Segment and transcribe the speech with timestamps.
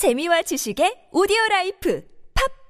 [0.00, 2.02] 재미와 지식의 오디오 life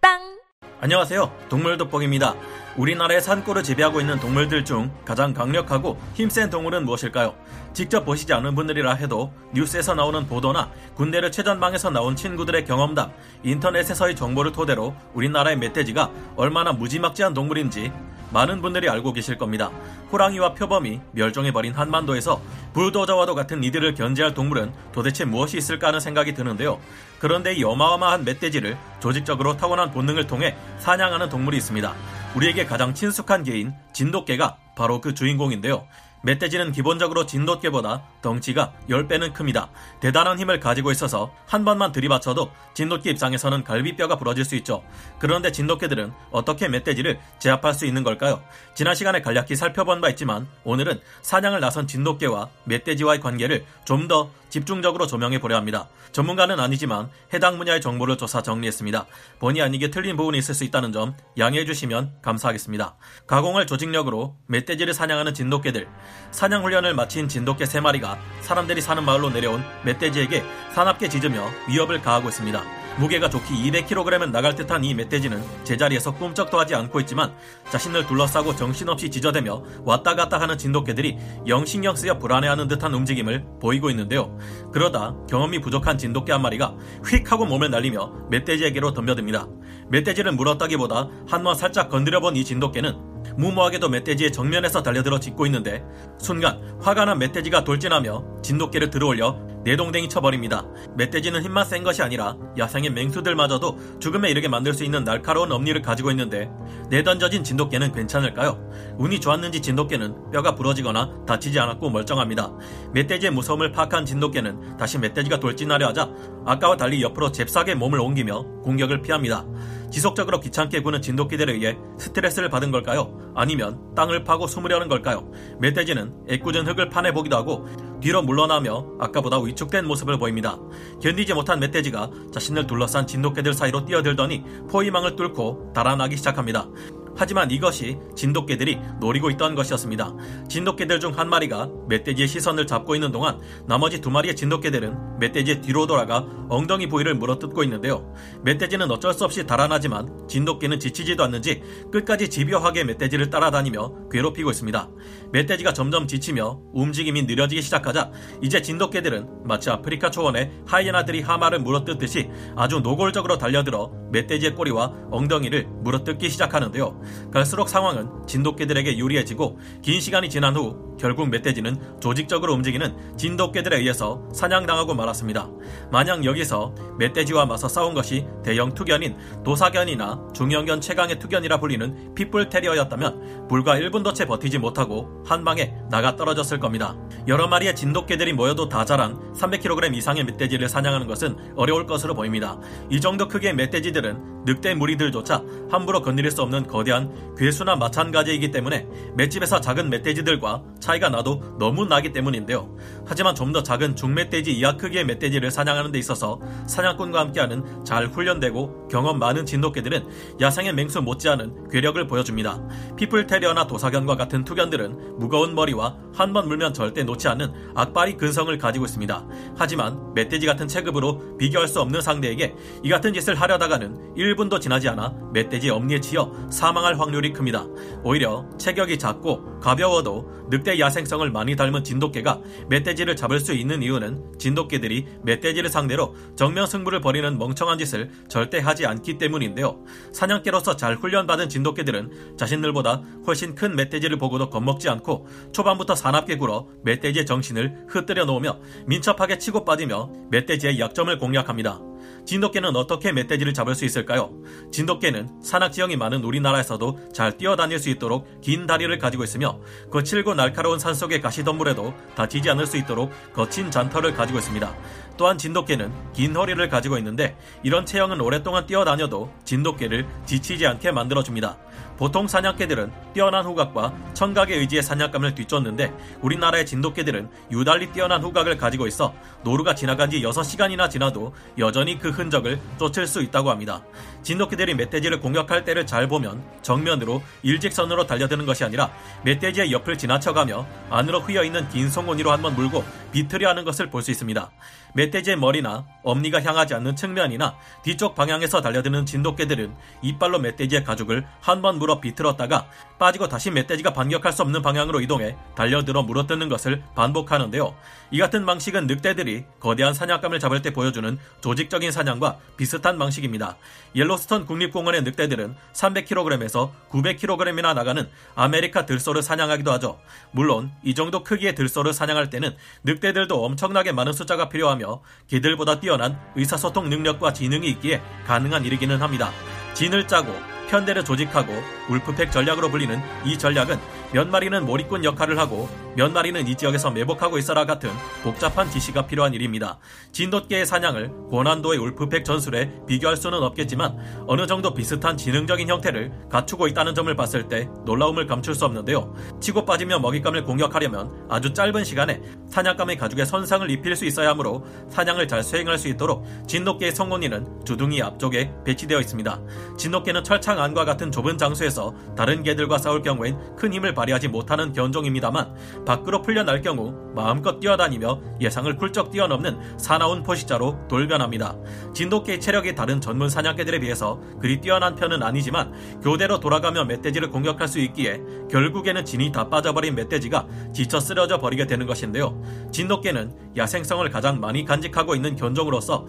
[0.00, 0.40] 팟빵
[0.80, 1.32] 안녕하세요.
[1.48, 2.34] 동물 돋보기입니다.
[2.76, 7.36] 우리나라의 산골을 지배하고 있는 동물들 중 가장 강력하고 힘센 동물은 무엇일까요?
[7.72, 13.12] 직접 보시지 않은 분들이라 해도 뉴스에서 나오는 보도나 군대를 최전방에서 나온 친구들의 경험담,
[13.44, 17.92] 인터넷에서의 정보를 토대로 우리나라의 멧돼지가 얼마나 무지막지한 동물인지
[18.32, 19.70] 많은 분들이 알고 계실 겁니다.
[20.12, 22.40] 호랑이와 표범이 멸종해버린 한반도에서
[22.72, 26.80] 불도저와도 같은 이들을 견제할 동물은 도대체 무엇이 있을까 하는 생각이 드는데요.
[27.18, 31.94] 그런데 이 어마어마한 멧돼지를 조직적으로 타고난 본능을 통해 사냥하는 동물이 있습니다.
[32.34, 35.86] 우리에게 가장 친숙한 개인 진돗개가 바로 그 주인공인데요.
[36.22, 39.70] 멧돼지는 기본적으로 진돗개보다 덩치가 10배는 큽니다.
[40.00, 44.82] 대단한 힘을 가지고 있어서 한 번만 들이받쳐도 진돗개 입장에서는 갈비뼈가 부러질 수 있죠.
[45.18, 48.42] 그런데 진돗개들은 어떻게 멧돼지를 제압할 수 있는 걸까요?
[48.74, 55.06] 지난 시간에 간략히 살펴본 바 있지만 오늘은 사냥을 나선 진돗개와 멧돼지와의 관계를 좀 더 집중적으로
[55.06, 55.88] 조명해 보려 합니다.
[56.12, 59.06] 전문가는 아니지만 해당 분야의 정보를 조사 정리했습니다.
[59.38, 62.96] 본의 아니게 틀린 부분이 있을 수 있다는 점 양해해 주시면 감사하겠습니다.
[63.28, 65.88] 가공을 조직력으로 멧돼지를 사냥하는 진돗개들
[66.32, 68.09] 사냥 훈련을 마친 진돗개 3마리가
[68.40, 72.62] 사람들이 사는 마을로 내려온 멧돼지에게 사납게 짖으며 위협을 가하고 있습니다.
[72.98, 77.32] 무게가 좋기 200kg은 나갈 듯한 이 멧돼지는 제자리에서 꿈쩍도 하지 않고 있지만
[77.70, 81.16] 자신을 둘러싸고 정신없이 짖어대며 왔다 갔다 하는 진돗개들이
[81.46, 84.36] 영신경 쓰여 불안해하는 듯한 움직임을 보이고 있는데요.
[84.72, 89.48] 그러다 경험이 부족한 진돗개 한 마리가 휙 하고 몸을 날리며 멧돼지에게로 덤벼듭니다.
[89.88, 95.84] 멧돼지를 물었다기보다 한번 살짝 건드려본 이 진돗개는 무모하게도 멧돼지의 정면에서 달려들어 짖고 있는데
[96.18, 100.66] 순간 화가 난 멧돼지가 돌진하며 진돗개를 들어올려 내동댕이 쳐버립니다.
[100.96, 106.10] 멧돼지는 힘만 센 것이 아니라 야생의 맹수들마저도 죽음에 이르게 만들 수 있는 날카로운 엄니를 가지고
[106.10, 106.50] 있는데
[106.88, 108.58] 내던져진 진돗개는 괜찮을까요?
[108.98, 112.52] 운이 좋았는지 진돗개는 뼈가 부러지거나 다치지 않았고 멀쩡합니다.
[112.94, 116.10] 멧돼지의 무서움을 파악한 진돗개는 다시 멧돼지가 돌진하려 하자
[116.46, 119.44] 아까와 달리 옆으로 잽싸게 몸을 옮기며 공격을 피합니다.
[119.90, 123.18] 지속적으로 귀찮게 구는 진돗개들에 의해 스트레스를 받은 걸까요?
[123.34, 125.30] 아니면 땅을 파고 숨으려는 걸까요?
[125.58, 127.66] 멧돼지는 애꿎은 흙을 파내 보기도 하고
[128.00, 130.58] 뒤로 물러나며 아까보다 위축된 모습을 보입니다.
[131.02, 136.68] 견디지 못한 멧돼지가 자신을 둘러싼 진돗개들 사이로 뛰어들더니 포위망을 뚫고 달아나기 시작합니다.
[137.16, 140.14] 하지만 이것이 진돗개들이 노리고 있던 것이었습니다.
[140.48, 145.86] 진돗개들 중 한 마리가 멧돼지의 시선을 잡고 있는 동안 나머지 두 마리의 진돗개들은 멧돼지의 뒤로
[145.86, 148.14] 돌아가 엉덩이 부위를 물어뜯고 있는데요.
[148.42, 151.62] 멧돼지는 어쩔 수 없이 달아나지만 진돗개는 지치지도 않는지
[151.92, 154.88] 끝까지 집요하게 멧돼지를 따라다니며 괴롭히고 있습니다.
[155.32, 162.80] 멧돼지가 점점 지치며 움직임이 느려지기 시작하자 이제 진돗개들은 마치 아프리카 초원의 하이에나들이 하마를 물어뜯듯이 아주
[162.80, 166.99] 노골적으로 달려들어 멧돼지의 꼬리와 엉덩이를 물어뜯기 시작하는데요.
[167.32, 174.94] 갈수록 상황은 진돗개들에게 유리해지고 긴 시간이 지난 후 결국 멧돼지는 조직적으로 움직이는 진돗개들에 의해서 사냥당하고
[174.94, 175.48] 말았습니다.
[175.90, 183.48] 만약 여기서 멧돼지와 맞서 싸운 것이 대형 투견인 도사견이나 중형견 최강의 투견이라 불리는 핏불 테리어였다면
[183.48, 186.96] 불과 1분도 채 버티지 못하고 한 방에 나가 떨어졌을 겁니다.
[187.26, 192.58] 여러 마리의 진돗개들이 모여도 다 자란 300kg 이상의 멧돼지를 사냥하는 것은 어려울 것으로 보입니다.
[192.90, 198.86] 이 정도 크기의 멧돼지들은 늑대 무리들조차 함부로 건드릴 수 없는 거대 한 괴수나 마찬가지이기 때문에
[199.16, 202.74] 맷집에서 작은 멧돼지들과 차이가 나도 너무 나기 때문인데요.
[203.06, 208.86] 하지만 좀 더 작은 중멧돼지 이하 크기의 멧돼지를 사냥하는 데 있어서 사냥꾼과 함께하는 잘 훈련되고
[208.88, 210.06] 경험 많은 진돗개들은
[210.40, 212.60] 야생의 맹수 못지않은 괴력을 보여줍니다.
[212.96, 218.56] 피플 테리어나 도사견과 같은 투견들은 무거운 머리와 한 번 물면 절대 놓지 않는 악바리 근성을
[218.56, 219.26] 가지고 있습니다.
[219.56, 225.12] 하지만 멧돼지 같은 체급으로 비교할 수 없는 상대에게 이 같은 짓을 하려다가는 1분도 지나지 않아
[225.32, 227.66] 멧돼지 엄니에 치여 사망 할 확률이 큽니다.
[228.04, 235.06] 오히려 체격이 작고 가벼워도 늑대 야생성을 많이 닮은 진돗개가 멧돼지를 잡을 수 있는 이유는 진돗개들이
[235.22, 239.84] 멧돼지를 상대로 정면 승부를 벌이는 멍청한 짓을 절대 하지 않기 때문인데요.
[240.12, 247.26] 사냥개로서 잘 훈련받은 진돗개들은 자신들보다 훨씬 큰 멧돼지를 보고도 겁먹지 않고 초반부터 사납게 굴어 멧돼지의
[247.26, 251.89] 정신을 흩뜨려 놓으며 민첩하게 치고 빠지며 멧돼지의 약점을 공략합니다.
[252.24, 254.30] 진돗개는 어떻게 멧돼지를 잡을 수 있을까요?
[254.72, 259.58] 진돗개는 산악 지형이 많은 우리나라에서도 잘 뛰어다닐 수 있도록 긴 다리를 가지고 있으며
[259.90, 264.74] 거칠고 날카로운 산속의 가시덤불에도 다치지 않을 수 있도록 거친 잔터를 가지고 있습니다.
[265.16, 271.58] 또한 진돗개는 긴 허리를 가지고 있는데 이런 체형은 오랫동안 뛰어다녀도 진돗개를 지치지 않게 만들어줍니다.
[271.96, 279.14] 보통 사냥개들은 뛰어난 후각과 청각에 의지해 사냥감을 뒤쫓는데 우리나라의 진돗개들은 유달리 뛰어난 후각을 가지고 있어
[279.44, 283.82] 노루가 지나간 지 6시간이나 지나도 여전히 그 흔적을 쫓을 수 있다고 합니다.
[284.22, 288.90] 진돗개들이 멧돼지를 공격할 때를 잘 보면 정면으로 일직선으로 달려드는 것이 아니라
[289.24, 294.50] 멧돼지의 옆을 지나쳐가며 안으로 휘어있는 긴 송곳니로 한번 물고 비틀려 하는 것을 볼 수 있습니다.
[294.94, 301.78] 멧돼지의 머리나 엄니가 향하지 않는 측면이나 뒤쪽 방향에서 달려드는 진돗개들은 이빨로 멧돼지의 가죽을 한 번
[301.78, 302.66] 물어 비틀었다가
[302.98, 307.74] 빠지고 다시 멧돼지가 반격할 수 없는 방향으로 이동해 달려들어 물어뜯는 것을 반복하는데요.
[308.12, 313.56] 이 같은 방식은 늑대들이 거대한 사냥감을 잡을 때 보여주는 조직적인 사냥과 비슷한 방식입니다.
[313.94, 319.98] 옐로스톤 국립공원의 늑대들은 300kg에서 900kg이나 나가는 아메리카 들소를 사냥하기도 하죠.
[320.30, 326.18] 물론 이 정도 크기의 들소를 사냥할 때는 늑대들도 엄청나게 많은 숫자가 필요 하며 개들보다 뛰어난
[326.36, 329.30] 의사소통 능력과 지능이 있기에 가능한 일이기는 합니다.
[329.74, 330.34] 진을 짜고
[330.68, 331.52] 편대를 조직하고
[331.88, 333.78] 울프팩 전략으로 불리는 이 전략은
[334.12, 337.90] 몇 마리는 몰입꾼 역할을 하고 몇 마리는 이 지역에서 매복하고 있어라 같은
[338.24, 339.78] 복잡한 지시가 필요한 일입니다.
[340.12, 343.96] 진돗개의 사냥을 고난도의 울프팩 전술에 비교할 수는 없겠지만
[344.26, 349.14] 어느 정도 비슷한 지능적인 형태를 갖추고 있다는 점을 봤을 때 놀라움을 감출 수 없는데요.
[349.40, 355.28] 치고 빠지며 먹잇감을 공격하려면 아주 짧은 시간에 사냥감의 가죽에 손상을 입힐 수 있어야 하므로 사냥을
[355.28, 359.40] 잘 수행할 수 있도록 진돗개의 성공리는 주둥이 앞쪽에 배치되어 있습니다.
[359.78, 365.54] 진돗개는 철창 안과 같은 좁은 장소에서 다른 개들과 싸울 경우엔 큰 힘을 발휘하지 못하는 견종입니다만
[365.84, 371.56] 밖으로 풀려날 경우 마음껏 뛰어다니며 예상을 훌쩍 뛰어넘는 사나운 포식자로 돌변합니다.
[371.94, 377.78] 진돗개의 체력이 다른 전문 사냥개들에 비해서 그리 뛰어난 편은 아니지만 교대로 돌아가며 멧돼지를 공격할 수
[377.80, 378.20] 있기에
[378.50, 382.40] 결국에는 진이 다 빠져버린 멧돼지가 지쳐 쓰러져 버리게 되는 것인데요.
[382.72, 386.06] 진돗개는 야생성을 가장 많이 간직하고 있는 견종으로서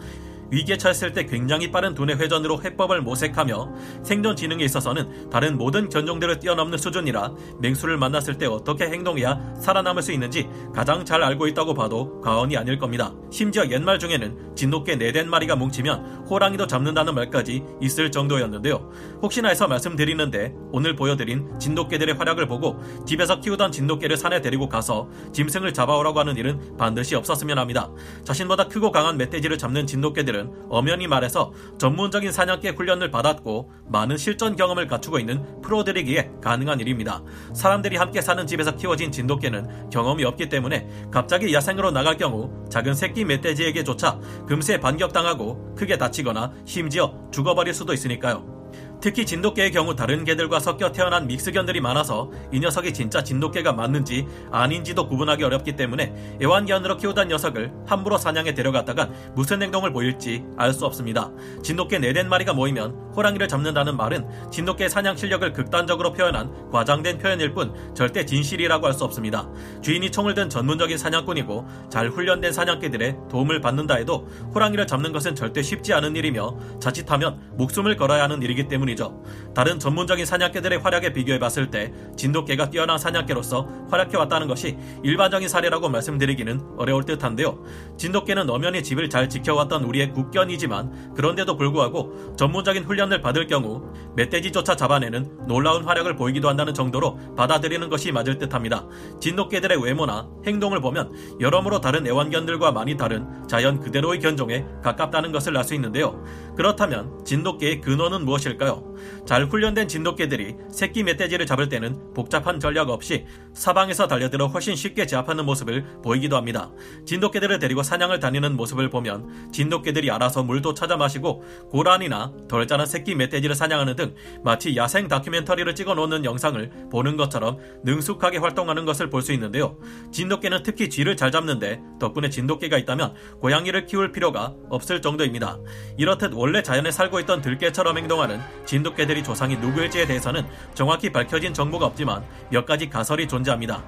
[0.51, 6.39] 위기에 처했을 때 굉장히 빠른 두뇌 회전으로 해법을 모색하며 생존 지능에 있어서는 다른 모든 견종들을
[6.39, 12.19] 뛰어넘는 수준이라 맹수를 만났을 때 어떻게 행동해야 살아남을 수 있는지 가장 잘 알고 있다고 봐도
[12.21, 13.13] 과언이 아닐 겁니다.
[13.31, 18.91] 심지어 옛말 중에는 진돗개 네댓 마리가 뭉치면 호랑이도 잡는다는 말까지 있을 정도였는데요.
[19.21, 25.73] 혹시나 해서 말씀드리는데 오늘 보여드린 진돗개들의 활약을 보고 집에서 키우던 진돗개를 산에 데리고 가서 짐승을
[25.73, 27.89] 잡아오라고 하는 일은 반드시 없었으면 합니다.
[28.25, 34.55] 자신보다 크고 강한 멧돼지를 잡는 진돗개들은 사람들은 엄연히 말해서 전문적인 사냥개 훈련을 받았고 많은 실전
[34.55, 37.21] 경험을 갖추고 있는 프로들이기에 가능한 일입니다.
[37.53, 43.25] 사람들이 함께 사는 집에서 키워진 진돗개는 경험이 없기 때문에 갑자기 야생으로 나갈 경우 작은 새끼
[43.25, 48.60] 멧돼지에게조차 금세 반격당하고 크게 다치거나 심지어 죽어버릴 수도 있으니까요.
[49.01, 55.07] 특히 진돗개의 경우 다른 개들과 섞여 태어난 믹스견들이 많아서 이 녀석이 진짜 진돗개가 맞는지 아닌지도
[55.07, 61.31] 구분하기 어렵기 때문에 애완견으로 키우던 녀석을 함부로 사냥에 데려갔다가 무슨 행동을 보일지 알 수 없습니다.
[61.63, 67.73] 진돗개 네댓 마리가 모이면 호랑이를 잡는다는 말은 진돗개의 사냥 실력을 극단적으로 표현한 과장된 표현일 뿐
[67.93, 69.49] 절대 진실이라고 할 수 없습니다.
[69.81, 75.61] 주인이 총을 든 전문적인 사냥꾼이고 잘 훈련된 사냥개들의 도움을 받는다 해도 호랑이를 잡는 것은 절대
[75.61, 78.90] 쉽지 않은 일이며 자칫하면 목숨을 걸어야 하는 일이기 때문입니다.
[78.91, 79.23] 때문이죠.
[79.53, 85.89] 다른 전문적인 사냥개들의 활약에 비교해 봤을 때 진돗개가 뛰어난 사냥개로서 활약해 왔다는 것이 일반적인 사례라고
[85.89, 87.63] 말씀드리기는 어려울 듯한데요.
[87.97, 93.83] 진돗개는 엄연히 집을 잘 지켜왔던 우리의 국견이지만 그런데도 불구하고 전문적인 훈련을 받을 경우
[94.15, 98.85] 멧돼지조차 잡아내는 놀라운 활약을 보이기도 한다는 정도로 받아들이는 것이 맞을 듯합니다.
[99.19, 105.61] 진돗개들의 외모나 행동을 보면 여러모로 다른 애완견들과 많이 다른 자연 그대로의 견종에 가깝다는 것을 알
[105.61, 106.23] 수 있는데요.
[106.55, 108.80] 그렇다면 진돗개의 근원은 무엇일까요?
[109.25, 115.45] 잘 훈련된 진돗개들이 새끼 멧돼지를 잡을 때는 복잡한 전략 없이 사방에서 달려들어 훨씬 쉽게 제압하는
[115.45, 116.71] 모습을 보이기도 합니다.
[117.05, 123.15] 진돗개들을 데리고 사냥을 다니는 모습을 보면 진돗개들이 알아서 물도 찾아 마시고 고란이나 덜 자란 새끼
[123.15, 124.13] 멧돼지를 사냥하는 등
[124.43, 129.77] 마치 야생 다큐멘터리를 찍어 놓는 영상을 보는 것처럼 능숙하게 활동하는 것을 볼 수 있는데요.
[130.11, 135.59] 진돗개는 특히 쥐를 잘 잡는데 덕분에 진돗개가 있다면 고양이를 키울 필요가 없을 정도입니다.
[135.97, 138.39] 이렇듯 원래 자연에 살고 있던 들개처럼 행동하는
[138.71, 143.83] 진돗개들이 조상이 누구일지에 대해서는 정확히 밝혀진 정보가 없지만 몇 가지 가설이 존재합니다.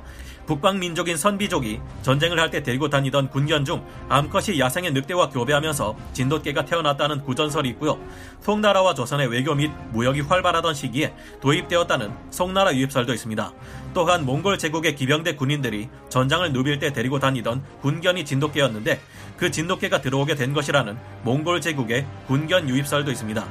[0.46, 6.66] 북방 민족인 선비족이 전쟁을 할 때 데리고 다니던 군견 중 암컷이 야생의 늑대와 교배하면서 진돗개가
[6.66, 7.98] 태어났다는 구전설이 있고요.
[8.42, 13.54] 송나라와 조선의 외교 및 무역이 활발하던 시기에 도입되었다는 송나라 유입설도 있습니다.
[13.94, 19.00] 또한 몽골 제국의 기병대 군인들이 전장을 누빌 때 데리고 다니던 군견이 진돗개였는데
[19.38, 23.48] 그 진돗개가 들어오게 된 것이라는 몽골 제국의 군견 유입설도 있습니다.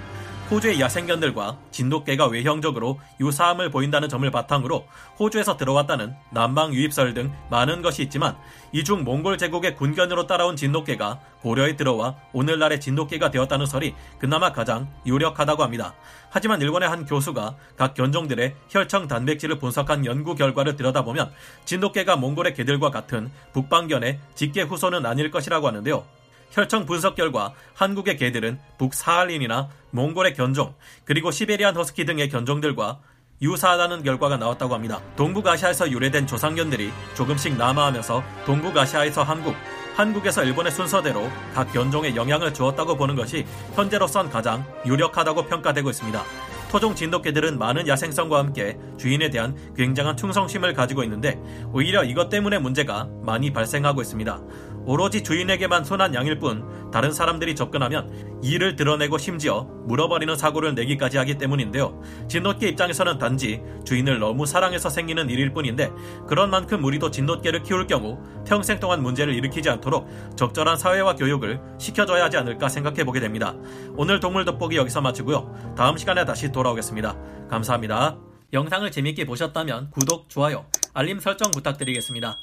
[0.53, 4.87] 호주의 야생견들과 진돗개가 외형적으로 유사함을 보인다는 점을 바탕으로
[5.19, 8.37] 호주에서 들어왔다는 남방 유입설 등 많은 것이 있지만
[8.71, 15.63] 이중 몽골 제국의 군견으로 따라온 진돗개가 고려에 들어와 오늘날의 진돗개가 되었다는 설이 그나마 가장 유력하다고
[15.63, 15.95] 합니다.
[16.29, 21.33] 하지만 일본의 한 교수가 각 견종들의 혈청 단백질을 분석한 연구 결과를 들여다보면
[21.65, 26.22] 진돗개가 몽골의 개들과 같은 북방견의 직계 후손은 아닐 것이라고 하는데요.
[26.53, 33.01] 혈청 분석 결과 한국의 개들은 북사할린이나 몽골의 견종, 그리고 시베리안 허스키 등의 견종들과
[33.41, 35.01] 유사하다는 결과가 나왔다고 합니다.
[35.17, 39.57] 동북아시아에서 유래된 조상견들이 조금씩 남하하면서 동북아시아에서 한국,
[39.97, 43.45] 한국에서 일본의 순서대로 각 견종에 영향을 주었다고 보는 것이
[43.75, 46.23] 현재로선 가장 유력하다고 평가되고 있습니다.
[46.71, 51.39] 토종 진돗개들은 많은 야생성과 함께 주인에 대한 굉장한 충성심을 가지고 있는데
[51.73, 54.41] 오히려 이것 때문에 문제가 많이 발생하고 있습니다.
[54.85, 61.39] 오로지 주인에게만 손한 양일 뿐 다른 사람들이 접근하면 이를 드러내고 심지어 물어버리는 사고를 내기까지 하기
[61.39, 62.01] 때문인데요.
[62.29, 65.91] 진돗개 입장에서는 단지 주인을 너무 사랑해서 생기는 일일 뿐인데
[66.27, 72.25] 그런 만큼 우리도 진돗개를 키울 경우 평생 동안 문제를 일으키지 않도록 적절한 사회화 교육을 시켜줘야
[72.25, 73.55] 하지 않을까 생각해 보게 됩니다.
[73.97, 75.75] 오늘 동물 돋보기 여기서 마치고요.
[75.77, 77.17] 다음 시간에 다시 돌아오겠습니다.
[77.49, 78.19] 감사합니다.
[78.53, 82.37] 영상을 재밌게 보셨다면 구독, 좋아요, 알림 설정 부탁드리겠습니다.